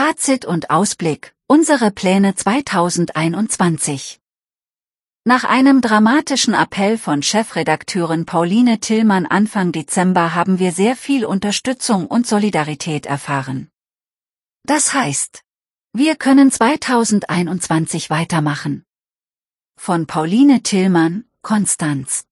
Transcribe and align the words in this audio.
Fazit 0.00 0.44
und 0.44 0.70
Ausblick, 0.70 1.34
unsere 1.48 1.90
Pläne 1.90 2.36
2021. 2.36 4.20
Nach 5.24 5.42
einem 5.42 5.80
dramatischen 5.80 6.54
Appell 6.54 6.98
von 6.98 7.20
Chefredakteurin 7.20 8.24
Pauline 8.24 8.78
Tillmann 8.78 9.26
Anfang 9.26 9.72
Dezember 9.72 10.36
haben 10.36 10.60
wir 10.60 10.70
sehr 10.70 10.94
viel 10.94 11.24
Unterstützung 11.26 12.06
und 12.06 12.28
Solidarität 12.28 13.06
erfahren. 13.06 13.72
Das 14.62 14.94
heißt, 14.94 15.42
wir 15.92 16.14
können 16.14 16.52
2021 16.52 18.08
weitermachen. 18.08 18.84
Von 19.76 20.06
Pauline 20.06 20.62
Tillmann, 20.62 21.24
Konstanz. 21.42 22.24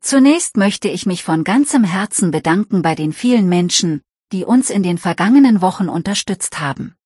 Zunächst 0.00 0.56
möchte 0.56 0.88
ich 0.88 1.04
mich 1.04 1.24
von 1.24 1.44
ganzem 1.44 1.84
Herzen 1.84 2.30
bedanken 2.30 2.80
bei 2.80 2.94
den 2.94 3.12
vielen 3.12 3.50
Menschen, 3.50 4.00
die 4.32 4.44
uns 4.44 4.70
in 4.70 4.82
den 4.82 4.98
vergangenen 4.98 5.60
Wochen 5.60 5.88
unterstützt 5.88 6.60
haben. 6.60 6.96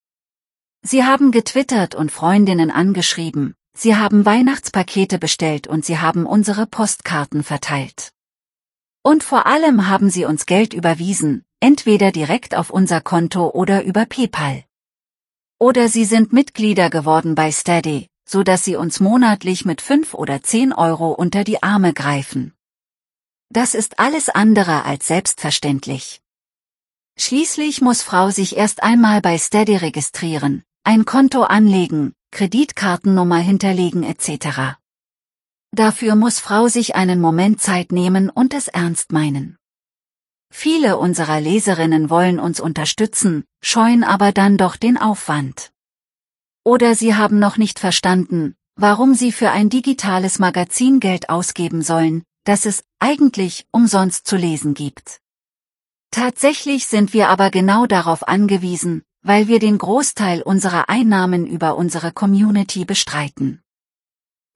Sie 0.82 1.04
haben 1.04 1.30
getwittert 1.30 1.94
und 1.94 2.12
Freundinnen 2.12 2.70
angeschrieben, 2.70 3.54
Sie 3.76 3.96
haben 3.96 4.24
Weihnachtspakete 4.24 5.18
bestellt 5.18 5.66
und 5.66 5.84
Sie 5.84 5.98
haben 5.98 6.26
unsere 6.26 6.66
Postkarten 6.66 7.42
verteilt. 7.42 8.12
Und 9.02 9.24
vor 9.24 9.46
allem 9.46 9.88
haben 9.88 10.10
Sie 10.10 10.24
uns 10.24 10.46
Geld 10.46 10.72
überwiesen, 10.72 11.44
entweder 11.60 12.12
direkt 12.12 12.54
auf 12.54 12.70
unser 12.70 13.00
Konto 13.00 13.50
oder 13.50 13.84
über 13.84 14.06
PayPal. 14.06 14.64
Oder 15.58 15.88
Sie 15.88 16.04
sind 16.04 16.32
Mitglieder 16.32 16.88
geworden 16.88 17.34
bei 17.34 17.50
Steady, 17.50 18.08
so 18.24 18.42
dass 18.42 18.64
Sie 18.64 18.76
uns 18.76 19.00
monatlich 19.00 19.64
mit 19.64 19.80
5 19.80 20.14
oder 20.14 20.42
10 20.42 20.72
Euro 20.72 21.12
unter 21.12 21.42
die 21.42 21.62
Arme 21.62 21.92
greifen. 21.92 22.54
Das 23.50 23.74
ist 23.74 23.98
alles 23.98 24.28
andere 24.28 24.84
als 24.84 25.06
selbstverständlich. 25.06 26.23
Schließlich 27.16 27.80
muss 27.80 28.02
Frau 28.02 28.30
sich 28.30 28.56
erst 28.56 28.82
einmal 28.82 29.20
bei 29.20 29.38
Steady 29.38 29.76
registrieren, 29.76 30.64
ein 30.82 31.04
Konto 31.04 31.42
anlegen, 31.42 32.12
Kreditkartennummer 32.32 33.38
hinterlegen 33.38 34.02
etc. 34.02 34.76
Dafür 35.70 36.16
muss 36.16 36.40
Frau 36.40 36.68
sich 36.68 36.96
einen 36.96 37.20
Moment 37.20 37.60
Zeit 37.60 37.92
nehmen 37.92 38.30
und 38.30 38.52
es 38.54 38.68
ernst 38.68 39.12
meinen. 39.12 39.56
Viele 40.52 40.98
unserer 40.98 41.40
Leserinnen 41.40 42.10
wollen 42.10 42.38
uns 42.38 42.60
unterstützen, 42.60 43.44
scheuen 43.62 44.04
aber 44.04 44.32
dann 44.32 44.56
doch 44.56 44.76
den 44.76 44.96
Aufwand. 44.96 45.72
Oder 46.64 46.94
sie 46.94 47.14
haben 47.14 47.38
noch 47.38 47.56
nicht 47.56 47.78
verstanden, 47.78 48.54
warum 48.76 49.14
sie 49.14 49.32
für 49.32 49.50
ein 49.50 49.68
digitales 49.68 50.38
Magazin 50.38 51.00
Geld 51.00 51.28
ausgeben 51.28 51.82
sollen, 51.82 52.24
das 52.44 52.66
es 52.66 52.84
eigentlich 52.98 53.66
umsonst 53.72 54.26
zu 54.26 54.36
lesen 54.36 54.74
gibt. 54.74 55.20
Tatsächlich 56.14 56.86
sind 56.86 57.12
wir 57.12 57.28
aber 57.28 57.50
genau 57.50 57.86
darauf 57.86 58.28
angewiesen, 58.28 59.02
weil 59.22 59.48
wir 59.48 59.58
den 59.58 59.78
Großteil 59.78 60.42
unserer 60.42 60.88
Einnahmen 60.88 61.44
über 61.44 61.76
unsere 61.76 62.12
Community 62.12 62.84
bestreiten. 62.84 63.64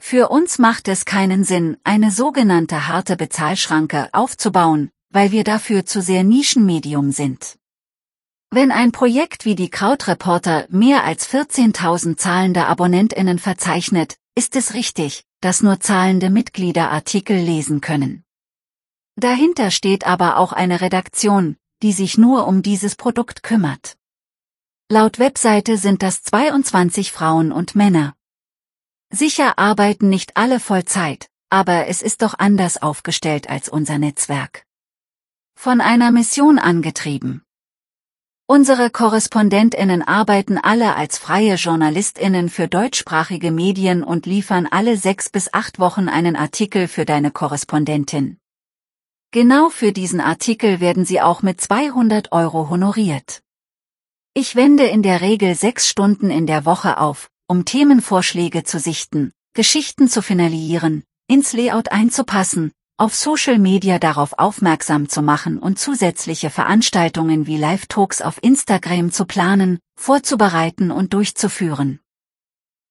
Für 0.00 0.28
uns 0.28 0.60
macht 0.60 0.86
es 0.86 1.04
keinen 1.04 1.42
Sinn, 1.42 1.76
eine 1.82 2.12
sogenannte 2.12 2.86
harte 2.86 3.16
Bezahlschranke 3.16 4.08
aufzubauen, 4.12 4.90
weil 5.10 5.32
wir 5.32 5.42
dafür 5.42 5.84
zu 5.84 6.00
sehr 6.00 6.22
Nischenmedium 6.22 7.10
sind. 7.10 7.56
Wenn 8.52 8.70
ein 8.70 8.92
Projekt 8.92 9.44
wie 9.44 9.56
die 9.56 9.68
Krautreporter 9.68 10.68
mehr 10.70 11.02
als 11.02 11.28
14.000 11.28 12.16
zahlende 12.18 12.66
AbonnentInnen 12.66 13.40
verzeichnet, 13.40 14.14
ist 14.36 14.54
es 14.54 14.74
richtig, 14.74 15.24
dass 15.40 15.64
nur 15.64 15.80
zahlende 15.80 16.30
Mitglieder 16.30 16.92
Artikel 16.92 17.36
lesen 17.36 17.80
können. 17.80 18.22
Dahinter 19.18 19.72
steht 19.72 20.06
aber 20.06 20.36
auch 20.36 20.52
eine 20.52 20.80
Redaktion, 20.80 21.56
die 21.82 21.90
sich 21.90 22.18
nur 22.18 22.46
um 22.46 22.62
dieses 22.62 22.94
Produkt 22.94 23.42
kümmert. 23.42 23.96
Laut 24.88 25.18
Webseite 25.18 25.76
sind 25.76 26.04
das 26.04 26.22
22 26.22 27.10
Frauen 27.10 27.50
und 27.50 27.74
Männer. 27.74 28.14
Sicher 29.10 29.58
arbeiten 29.58 30.08
nicht 30.08 30.36
alle 30.36 30.60
Vollzeit, 30.60 31.28
aber 31.50 31.88
es 31.88 32.00
ist 32.00 32.22
doch 32.22 32.34
anders 32.38 32.80
aufgestellt 32.80 33.50
als 33.50 33.68
unser 33.68 33.98
Netzwerk. 33.98 34.64
Von 35.56 35.80
einer 35.80 36.12
Mission 36.12 36.60
angetrieben. 36.60 37.42
Unsere 38.46 38.88
Korrespondentinnen 38.88 40.02
arbeiten 40.02 40.58
alle 40.58 40.94
als 40.94 41.18
freie 41.18 41.56
Journalistinnen 41.56 42.48
für 42.48 42.68
deutschsprachige 42.68 43.50
Medien 43.50 44.04
und 44.04 44.26
liefern 44.26 44.68
alle 44.70 44.96
sechs 44.96 45.28
bis 45.28 45.52
acht 45.52 45.80
Wochen 45.80 46.08
einen 46.08 46.36
Artikel 46.36 46.86
für 46.86 47.04
deine 47.04 47.32
Korrespondentin. 47.32 48.38
Genau 49.30 49.68
für 49.68 49.92
diesen 49.92 50.22
Artikel 50.22 50.80
werden 50.80 51.04
sie 51.04 51.20
auch 51.20 51.42
mit 51.42 51.60
200 51.60 52.32
Euro 52.32 52.70
honoriert. 52.70 53.42
Ich 54.32 54.56
wende 54.56 54.84
in 54.84 55.02
der 55.02 55.20
Regel 55.20 55.54
sechs 55.54 55.86
Stunden 55.86 56.30
in 56.30 56.46
der 56.46 56.64
Woche 56.64 56.96
auf, 56.96 57.28
um 57.46 57.66
Themenvorschläge 57.66 58.64
zu 58.64 58.78
sichten, 58.78 59.32
Geschichten 59.52 60.08
zu 60.08 60.22
finalisieren, 60.22 61.04
ins 61.26 61.52
Layout 61.52 61.92
einzupassen, 61.92 62.72
auf 62.96 63.14
Social 63.14 63.58
Media 63.58 63.98
darauf 63.98 64.32
aufmerksam 64.38 65.10
zu 65.10 65.20
machen 65.20 65.58
und 65.58 65.78
zusätzliche 65.78 66.48
Veranstaltungen 66.48 67.46
wie 67.46 67.58
Live-Talks 67.58 68.22
auf 68.22 68.42
Instagram 68.42 69.12
zu 69.12 69.26
planen, 69.26 69.78
vorzubereiten 70.00 70.90
und 70.90 71.12
durchzuführen. 71.12 72.00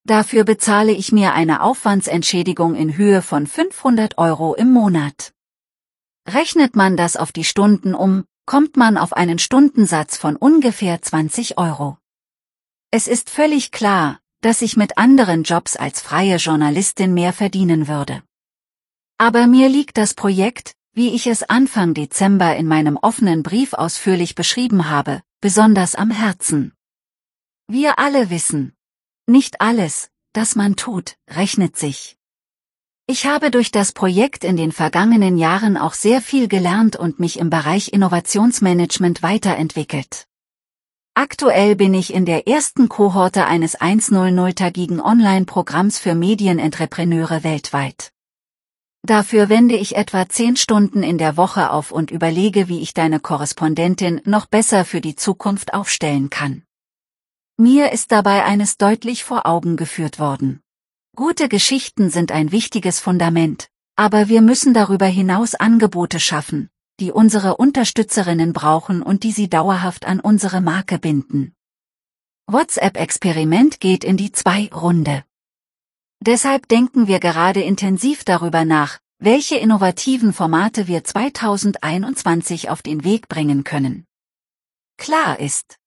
Dafür 0.04 0.44
bezahle 0.44 0.92
ich 0.92 1.12
mir 1.12 1.34
eine 1.34 1.64
Aufwandsentschädigung 1.64 2.76
in 2.76 2.96
Höhe 2.96 3.24
von 3.24 3.48
500 3.48 4.20
Euro 4.20 4.54
im 4.54 4.72
Monat. 4.72 5.34
Rechnet 6.30 6.76
man 6.76 6.98
das 6.98 7.16
auf 7.16 7.32
die 7.32 7.46
Stunden 7.46 7.96
um, 7.96 8.26
kommt 8.46 8.76
man 8.76 8.98
auf 8.98 9.14
einen 9.14 9.40
Stundensatz 9.40 10.18
von 10.18 10.36
ungefähr 10.36 11.02
20 11.02 11.58
Euro. 11.58 11.98
Es 12.92 13.08
ist 13.08 13.30
völlig 13.30 13.72
klar, 13.72 14.20
dass 14.42 14.62
ich 14.62 14.78
mit 14.78 14.98
anderen 14.98 15.44
Jobs 15.44 15.76
als 15.76 16.02
freie 16.02 16.36
Journalistin 16.36 17.14
mehr 17.14 17.34
verdienen 17.34 17.88
würde. 17.88 18.24
Aber 19.18 19.48
mir 19.48 19.70
liegt 19.70 19.98
das 19.98 20.14
Projekt, 20.14 20.74
wie 20.94 21.16
ich 21.16 21.28
es 21.28 21.44
Anfang 21.44 21.94
Dezember 21.94 22.56
in 22.56 22.68
meinem 22.68 22.98
offenen 22.98 23.42
Brief 23.42 23.74
ausführlich 23.74 24.36
beschrieben 24.36 24.90
habe, 24.90 25.22
besonders 25.42 25.96
am 25.96 26.12
Herzen. 26.12 26.74
Wir 27.68 28.00
alle 28.00 28.30
wissen, 28.30 28.76
nicht 29.28 29.62
alles, 29.62 30.10
das 30.34 30.56
man 30.56 30.76
tut, 30.76 31.18
rechnet 31.30 31.78
sich. 31.78 32.17
Ich 33.10 33.26
habe 33.26 33.52
durch 33.52 33.72
das 33.72 33.94
Projekt 33.94 34.44
in 34.44 34.58
den 34.58 34.74
vergangenen 34.74 35.38
Jahren 35.38 35.78
auch 35.78 35.94
sehr 35.94 36.22
viel 36.22 36.50
gelernt 36.50 36.98
und 36.98 37.22
mich 37.22 37.40
im 37.40 37.50
Bereich 37.50 37.94
Innovationsmanagement 37.94 39.24
weiterentwickelt. 39.24 40.28
Aktuell 41.14 41.78
bin 41.78 41.94
ich 41.94 42.14
in 42.14 42.26
der 42.26 42.50
ersten 42.50 42.90
Kohorte 42.90 43.46
eines 43.46 43.80
100-tagigen 43.80 45.00
Online-Programms 45.00 46.00
für 46.00 46.16
Medienentrepreneure 46.16 47.46
weltweit. 47.46 48.12
Dafür 49.04 49.48
wende 49.48 49.78
ich 49.78 49.96
etwa 49.96 50.28
10 50.28 50.58
Stunden 50.58 51.02
in 51.02 51.18
der 51.18 51.38
Woche 51.38 51.72
auf 51.72 51.94
und 51.94 52.12
überlege, 52.12 52.68
wie 52.68 52.82
ich 52.82 52.94
deine 52.94 53.22
Korrespondentin 53.22 54.20
noch 54.26 54.48
besser 54.48 54.84
für 54.84 55.00
die 55.00 55.16
Zukunft 55.16 55.74
aufstellen 55.74 56.30
kann. 56.30 56.64
Mir 57.56 57.94
ist 57.94 58.12
dabei 58.12 58.44
eines 58.44 58.78
deutlich 58.78 59.24
vor 59.24 59.46
Augen 59.46 59.78
geführt 59.78 60.20
worden. 60.20 60.62
Gute 61.18 61.50
Geschichten 61.50 62.12
sind 62.12 62.32
ein 62.32 62.52
wichtiges 62.52 63.00
Fundament, 63.00 63.70
aber 63.96 64.28
wir 64.28 64.44
müssen 64.44 64.76
darüber 64.76 65.08
hinaus 65.08 65.56
Angebote 65.56 66.20
schaffen, 66.20 66.70
die 67.00 67.12
unsere 67.12 67.58
Unterstützerinnen 67.58 68.54
brauchen 68.54 69.02
und 69.02 69.24
die 69.24 69.32
sie 69.32 69.50
dauerhaft 69.50 70.06
an 70.06 70.20
unsere 70.20 70.62
Marke 70.62 71.00
binden. 71.00 71.56
WhatsApp-Experiment 72.46 73.80
geht 73.80 74.04
in 74.04 74.16
die 74.16 74.32
Zwei-Runde. 74.32 75.24
Deshalb 76.20 76.68
denken 76.68 77.08
wir 77.08 77.20
gerade 77.20 77.64
intensiv 77.64 78.24
darüber 78.24 78.64
nach, 78.64 79.00
welche 79.18 79.56
innovativen 79.58 80.34
Formate 80.34 80.88
wir 80.88 81.04
2021 81.04 82.70
auf 82.70 82.84
den 82.84 83.04
Weg 83.04 83.28
bringen 83.28 83.64
können. 83.64 84.06
Klar 84.98 85.40
ist, 85.40 85.78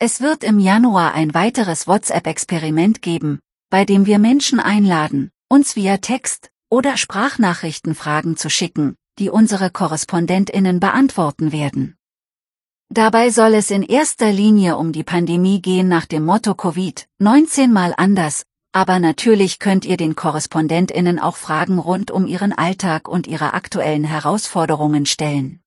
es 0.00 0.20
wird 0.20 0.42
im 0.42 0.58
Januar 0.58 1.14
ein 1.14 1.32
weiteres 1.32 1.86
WhatsApp-Experiment 1.86 3.02
geben, 3.02 3.38
bei 3.70 3.84
dem 3.84 4.04
wir 4.04 4.18
Menschen 4.18 4.58
einladen, 4.58 5.30
uns 5.48 5.76
via 5.76 5.98
Text 5.98 6.50
oder 6.68 6.96
Sprachnachrichten 6.96 7.94
Fragen 7.94 8.36
zu 8.36 8.50
schicken, 8.50 8.96
die 9.18 9.30
unsere 9.30 9.70
Korrespondentinnen 9.70 10.80
beantworten 10.80 11.52
werden. 11.52 11.96
Dabei 12.88 13.30
soll 13.30 13.54
es 13.54 13.70
in 13.70 13.84
erster 13.84 14.32
Linie 14.32 14.76
um 14.76 14.90
die 14.90 15.04
Pandemie 15.04 15.62
gehen 15.62 15.86
nach 15.86 16.06
dem 16.06 16.24
Motto 16.24 16.54
Covid, 16.54 17.06
19 17.20 17.72
mal 17.72 17.94
anders, 17.96 18.42
aber 18.72 18.98
natürlich 18.98 19.60
könnt 19.60 19.84
ihr 19.84 19.96
den 19.96 20.16
Korrespondentinnen 20.16 21.20
auch 21.20 21.36
Fragen 21.36 21.78
rund 21.78 22.10
um 22.10 22.26
ihren 22.26 22.52
Alltag 22.52 23.06
und 23.06 23.28
ihre 23.28 23.54
aktuellen 23.54 24.02
Herausforderungen 24.02 25.06
stellen. 25.06 25.60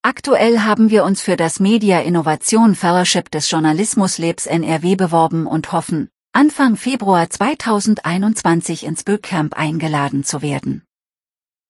Aktuell 0.00 0.60
haben 0.60 0.90
wir 0.90 1.04
uns 1.04 1.20
für 1.20 1.36
das 1.36 1.60
Media 1.60 2.00
Innovation 2.00 2.74
Fellowship 2.74 3.30
des 3.30 3.50
Journalismus 3.50 4.18
Labs 4.18 4.46
NRW 4.46 4.96
beworben 4.96 5.46
und 5.46 5.72
hoffen, 5.72 6.10
Anfang 6.36 6.74
Februar 6.74 7.30
2021 7.30 8.82
ins 8.82 9.04
Bootcamp 9.04 9.56
eingeladen 9.56 10.24
zu 10.24 10.42
werden. 10.42 10.82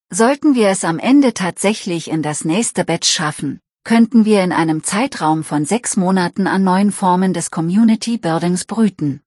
Sollten 0.09 0.55
wir 0.55 0.69
es 0.69 0.83
am 0.83 0.97
Ende 0.97 1.35
tatsächlich 1.35 2.09
in 2.09 2.23
das 2.23 2.45
nächste 2.45 2.83
Batch 2.83 3.07
schaffen, 3.07 3.59
könnten 3.83 4.25
wir 4.25 4.43
in 4.43 4.51
einem 4.51 4.83
Zeitraum 4.83 5.43
von 5.43 5.65
sechs 5.65 5.97
Monaten 5.97 6.47
an 6.47 6.63
neuen 6.63 6.91
Formen 6.91 7.31
des 7.31 7.51
Community 7.51 8.17
Buildings 8.17 8.65
brüten. 8.65 9.21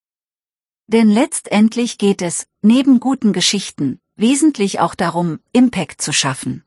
Denn 0.88 1.08
letztendlich 1.08 1.99
geht 1.99 2.20
es, 2.20 2.49
neben 2.62 2.99
guten 2.99 3.32
Geschichten, 3.32 4.00
wesentlich 4.17 4.81
auch 4.81 4.96
darum, 4.96 5.38
Impact 5.52 6.02
zu 6.02 6.12
schaffen. 6.12 6.64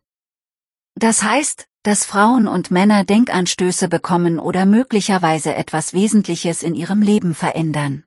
Das 0.96 1.24
heißt, 1.24 1.68
dass 1.84 2.06
Frauen 2.06 2.48
und 2.48 2.72
Männer 2.72 3.04
Denkanstöße 3.04 3.90
bekommen 3.90 4.40
oder 4.40 4.66
möglicherweise 4.66 5.54
etwas 5.56 5.92
Wesentliches 5.92 6.64
in 6.64 6.74
ihrem 6.74 7.02
Leben 7.02 7.36
verändern. 7.36 8.06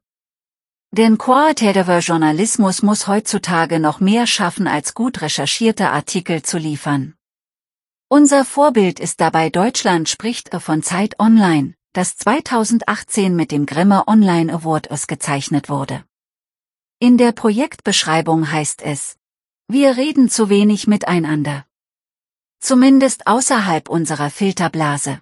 Denn 0.97 1.19
qualitativer 1.19 1.99
Journalismus 1.99 2.83
muss 2.83 3.09
heutzutage 3.09 3.81
noch 3.81 3.99
mehr 3.99 4.29
schaffen 4.29 4.69
als 4.69 4.95
gut 4.95 5.23
recherchierte 5.23 5.91
Artikel 5.91 6.43
zu 6.43 6.57
liefern. 6.57 7.15
Unser 8.07 8.45
Vorbild 8.45 9.01
ist 9.01 9.21
dabei 9.21 9.51
Deutschland 9.51 10.09
spricht 10.09 10.55
von 10.55 10.85
Zeit 10.85 11.19
Online, 11.19 11.75
das 11.95 12.17
2018 12.19 13.35
mit 13.35 13.51
dem 13.51 13.67
Grimme 13.67 14.07
Online 14.07 14.53
Award 14.53 14.93
ausgezeichnet 14.93 15.69
wurde. 15.69 16.05
In 17.01 17.19
der 17.19 17.33
Projektbeschreibung 17.33 18.53
heißt 18.53 18.81
es, 18.81 19.17
wir 19.67 19.97
reden 19.97 20.29
zu 20.29 20.49
wenig 20.49 20.87
miteinander. 20.87 21.67
Zumindest 22.61 23.27
außerhalb 23.27 23.89
unserer 23.89 24.31
Filterblase. 24.31 25.21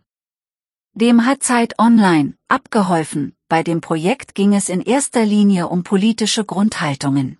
Dem 0.92 1.24
hat 1.24 1.42
Zeit 1.42 1.78
Online 1.78 2.36
abgeholfen, 2.48 3.34
bei 3.52 3.62
dem 3.62 3.82
Projekt 3.82 4.34
ging 4.34 4.54
es 4.54 4.70
in 4.70 4.80
erster 4.80 5.26
Linie 5.26 5.68
um 5.68 5.82
politische 5.82 6.42
Grundhaltungen. 6.42 7.36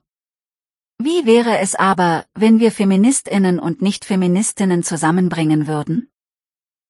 Wie 0.99 1.25
wäre 1.25 1.56
es 1.56 1.75
aber, 1.75 2.26
wenn 2.35 2.61
wir 2.61 2.70
Feministinnen 2.70 3.59
und 3.59 3.81
Nicht-Feministinnen 3.81 4.82
zusammenbringen 4.82 5.67
würden? 5.67 6.11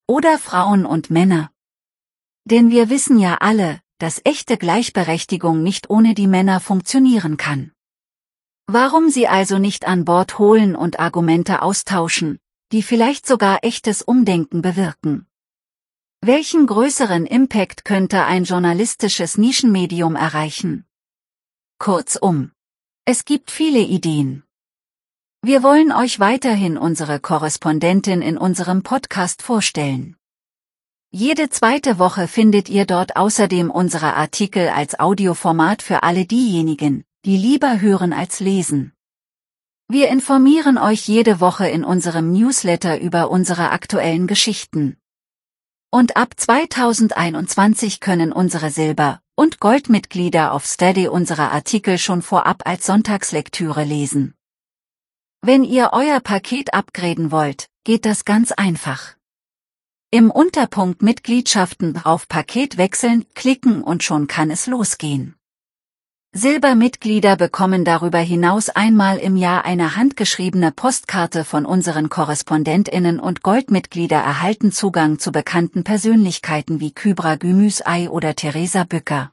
Oder 0.08 0.40
Frauen 0.40 0.84
und 0.84 1.10
Männer? 1.10 1.52
Denn 2.46 2.72
wir 2.72 2.90
wissen 2.90 3.16
ja 3.16 3.36
alle, 3.36 3.80
dass 3.98 4.20
echte 4.24 4.56
Gleichberechtigung 4.56 5.62
nicht 5.62 5.88
ohne 5.88 6.14
die 6.14 6.26
Männer 6.26 6.58
funktionieren 6.58 7.36
kann. 7.36 7.70
Warum 8.66 9.08
sie 9.08 9.28
also 9.28 9.58
nicht 9.58 9.86
an 9.86 10.04
Bord 10.04 10.40
holen 10.40 10.74
und 10.74 10.98
Argumente 10.98 11.62
austauschen, 11.62 12.40
die 12.72 12.82
vielleicht 12.82 13.24
sogar 13.24 13.60
echtes 13.62 14.02
Umdenken 14.02 14.62
bewirken? 14.62 15.28
Welchen 16.24 16.68
größeren 16.68 17.26
Impact 17.26 17.84
könnte 17.84 18.22
ein 18.22 18.44
journalistisches 18.44 19.38
Nischenmedium 19.38 20.14
erreichen? 20.14 20.84
Kurzum. 21.80 22.52
Es 23.04 23.24
gibt 23.24 23.50
viele 23.50 23.80
Ideen. 23.80 24.44
Wir 25.44 25.64
wollen 25.64 25.90
euch 25.90 26.20
weiterhin 26.20 26.78
unsere 26.78 27.18
Korrespondentin 27.18 28.22
in 28.22 28.38
unserem 28.38 28.84
Podcast 28.84 29.42
vorstellen. 29.42 30.16
Jede 31.10 31.50
zweite 31.50 31.98
Woche 31.98 32.28
findet 32.28 32.68
ihr 32.68 32.86
dort 32.86 33.16
außerdem 33.16 33.68
unsere 33.68 34.14
Artikel 34.14 34.68
als 34.68 35.00
Audioformat 35.00 35.82
für 35.82 36.04
alle 36.04 36.24
diejenigen, 36.24 37.02
die 37.24 37.36
lieber 37.36 37.80
hören 37.80 38.12
als 38.12 38.38
lesen. 38.38 38.92
Wir 39.88 40.08
informieren 40.08 40.78
euch 40.78 41.08
jede 41.08 41.40
Woche 41.40 41.66
in 41.66 41.82
unserem 41.82 42.32
Newsletter 42.32 43.00
über 43.00 43.28
unsere 43.28 43.70
aktuellen 43.70 44.28
Geschichten. 44.28 45.01
Und 45.94 46.16
ab 46.16 46.32
2021 46.34 48.00
können 48.00 48.32
unsere 48.32 48.70
Silber- 48.70 49.20
und 49.34 49.60
Goldmitglieder 49.60 50.52
auf 50.52 50.64
Steady 50.64 51.06
unsere 51.06 51.50
Artikel 51.50 51.98
schon 51.98 52.22
vorab 52.22 52.62
als 52.64 52.86
Sonntagslektüre 52.86 53.84
lesen. 53.84 54.32
Wenn 55.42 55.64
ihr 55.64 55.90
euer 55.92 56.20
Paket 56.20 56.72
upgraden 56.72 57.30
wollt, 57.30 57.66
geht 57.84 58.06
das 58.06 58.24
ganz 58.24 58.52
einfach. 58.52 59.16
Im 60.10 60.30
Unterpunkt 60.30 61.02
Mitgliedschaften 61.02 62.02
auf 62.02 62.26
Paket 62.26 62.78
wechseln 62.78 63.26
klicken 63.34 63.82
und 63.82 64.02
schon 64.02 64.28
kann 64.28 64.50
es 64.50 64.66
losgehen. 64.66 65.36
Silbermitglieder 66.34 67.36
bekommen 67.36 67.84
darüber 67.84 68.18
hinaus 68.18 68.70
einmal 68.70 69.18
im 69.18 69.36
Jahr 69.36 69.66
eine 69.66 69.96
handgeschriebene 69.96 70.72
Postkarte 70.72 71.44
von 71.44 71.66
unseren 71.66 72.08
Korrespondentinnen 72.08 73.20
und 73.20 73.42
Goldmitglieder 73.42 74.16
erhalten 74.16 74.72
Zugang 74.72 75.18
zu 75.18 75.30
bekannten 75.30 75.84
Persönlichkeiten 75.84 76.80
wie 76.80 76.92
Kybra 76.92 77.34
Gümüsei 77.34 78.08
oder 78.08 78.34
Theresa 78.34 78.84
Bücker. 78.84 79.30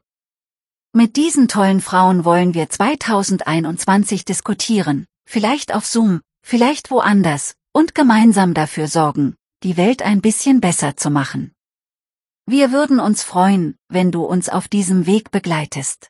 Mit 0.91 1.15
diesen 1.15 1.47
tollen 1.47 1.79
Frauen 1.79 2.25
wollen 2.25 2.53
wir 2.53 2.69
2021 2.69 4.25
diskutieren, 4.25 5.05
vielleicht 5.25 5.73
auf 5.73 5.85
Zoom, 5.85 6.19
vielleicht 6.45 6.91
woanders, 6.91 7.53
und 7.71 7.95
gemeinsam 7.95 8.53
dafür 8.53 8.89
sorgen, 8.89 9.35
die 9.63 9.77
Welt 9.77 10.01
ein 10.01 10.19
bisschen 10.19 10.59
besser 10.59 10.97
zu 10.97 11.09
machen. 11.09 11.53
Wir 12.45 12.73
würden 12.73 12.99
uns 12.99 13.23
freuen, 13.23 13.77
wenn 13.87 14.11
du 14.11 14.25
uns 14.25 14.49
auf 14.49 14.67
diesem 14.67 15.05
Weg 15.05 15.31
begleitest. 15.31 16.09